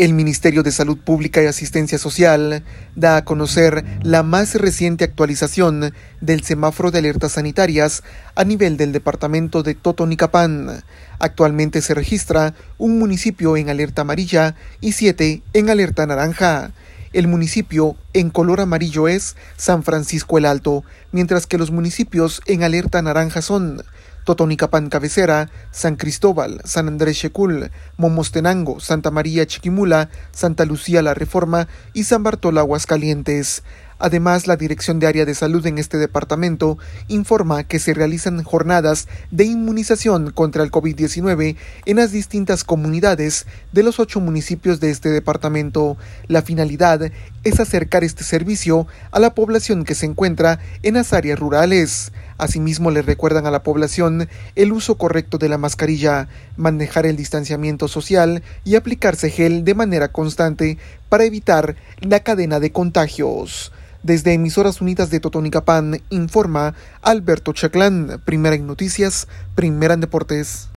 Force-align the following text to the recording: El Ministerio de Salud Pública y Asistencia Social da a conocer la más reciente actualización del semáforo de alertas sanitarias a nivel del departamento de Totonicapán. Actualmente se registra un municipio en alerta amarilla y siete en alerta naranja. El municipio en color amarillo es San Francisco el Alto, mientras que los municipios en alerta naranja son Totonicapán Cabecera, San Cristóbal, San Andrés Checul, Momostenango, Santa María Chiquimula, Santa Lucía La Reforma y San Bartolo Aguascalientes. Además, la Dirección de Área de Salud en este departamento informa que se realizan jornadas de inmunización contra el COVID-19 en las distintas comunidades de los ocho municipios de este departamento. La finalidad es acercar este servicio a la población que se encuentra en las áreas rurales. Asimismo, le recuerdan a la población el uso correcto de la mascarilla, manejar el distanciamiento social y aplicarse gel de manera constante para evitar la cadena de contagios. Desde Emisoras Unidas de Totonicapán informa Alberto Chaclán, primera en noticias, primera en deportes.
El 0.00 0.14
Ministerio 0.14 0.62
de 0.62 0.72
Salud 0.72 0.96
Pública 0.96 1.42
y 1.42 1.46
Asistencia 1.46 1.98
Social 1.98 2.64
da 2.96 3.18
a 3.18 3.24
conocer 3.26 3.84
la 4.02 4.22
más 4.22 4.54
reciente 4.54 5.04
actualización 5.04 5.92
del 6.22 6.42
semáforo 6.42 6.90
de 6.90 7.00
alertas 7.00 7.32
sanitarias 7.32 8.02
a 8.34 8.44
nivel 8.44 8.78
del 8.78 8.92
departamento 8.92 9.62
de 9.62 9.74
Totonicapán. 9.74 10.84
Actualmente 11.18 11.82
se 11.82 11.92
registra 11.92 12.54
un 12.78 12.98
municipio 12.98 13.58
en 13.58 13.68
alerta 13.68 14.00
amarilla 14.00 14.54
y 14.80 14.92
siete 14.92 15.42
en 15.52 15.68
alerta 15.68 16.06
naranja. 16.06 16.70
El 17.12 17.28
municipio 17.28 17.94
en 18.14 18.30
color 18.30 18.62
amarillo 18.62 19.06
es 19.06 19.36
San 19.58 19.82
Francisco 19.82 20.38
el 20.38 20.46
Alto, 20.46 20.82
mientras 21.12 21.46
que 21.46 21.58
los 21.58 21.70
municipios 21.72 22.40
en 22.46 22.62
alerta 22.62 23.02
naranja 23.02 23.42
son 23.42 23.82
Totonicapán 24.30 24.90
Cabecera, 24.90 25.50
San 25.72 25.96
Cristóbal, 25.96 26.60
San 26.64 26.86
Andrés 26.86 27.18
Checul, 27.18 27.72
Momostenango, 27.96 28.78
Santa 28.78 29.10
María 29.10 29.44
Chiquimula, 29.44 30.08
Santa 30.30 30.64
Lucía 30.64 31.02
La 31.02 31.14
Reforma 31.14 31.66
y 31.94 32.04
San 32.04 32.22
Bartolo 32.22 32.60
Aguascalientes. 32.60 33.64
Además, 34.00 34.46
la 34.46 34.56
Dirección 34.56 34.98
de 34.98 35.06
Área 35.06 35.26
de 35.26 35.34
Salud 35.34 35.64
en 35.66 35.76
este 35.76 35.98
departamento 35.98 36.78
informa 37.08 37.64
que 37.64 37.78
se 37.78 37.92
realizan 37.92 38.42
jornadas 38.42 39.08
de 39.30 39.44
inmunización 39.44 40.30
contra 40.30 40.64
el 40.64 40.70
COVID-19 40.70 41.56
en 41.84 41.96
las 41.96 42.10
distintas 42.10 42.64
comunidades 42.64 43.46
de 43.72 43.82
los 43.82 44.00
ocho 44.00 44.18
municipios 44.18 44.80
de 44.80 44.88
este 44.88 45.10
departamento. 45.10 45.98
La 46.28 46.40
finalidad 46.40 47.12
es 47.44 47.60
acercar 47.60 48.02
este 48.02 48.24
servicio 48.24 48.86
a 49.10 49.20
la 49.20 49.34
población 49.34 49.84
que 49.84 49.94
se 49.94 50.06
encuentra 50.06 50.60
en 50.82 50.94
las 50.94 51.12
áreas 51.12 51.38
rurales. 51.38 52.12
Asimismo, 52.38 52.90
le 52.90 53.02
recuerdan 53.02 53.44
a 53.44 53.50
la 53.50 53.62
población 53.62 54.30
el 54.56 54.72
uso 54.72 54.96
correcto 54.96 55.36
de 55.36 55.50
la 55.50 55.58
mascarilla, 55.58 56.28
manejar 56.56 57.04
el 57.04 57.16
distanciamiento 57.16 57.86
social 57.86 58.42
y 58.64 58.76
aplicarse 58.76 59.28
gel 59.28 59.62
de 59.62 59.74
manera 59.74 60.08
constante 60.08 60.78
para 61.10 61.24
evitar 61.24 61.76
la 62.00 62.20
cadena 62.20 62.60
de 62.60 62.72
contagios. 62.72 63.72
Desde 64.02 64.34
Emisoras 64.34 64.80
Unidas 64.80 65.10
de 65.10 65.20
Totonicapán 65.20 66.00
informa 66.10 66.74
Alberto 67.02 67.52
Chaclán, 67.52 68.20
primera 68.24 68.54
en 68.54 68.66
noticias, 68.66 69.28
primera 69.54 69.94
en 69.94 70.00
deportes. 70.00 70.68